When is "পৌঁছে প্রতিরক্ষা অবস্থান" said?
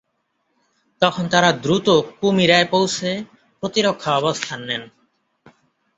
2.71-4.59